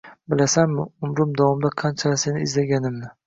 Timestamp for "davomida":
1.41-1.71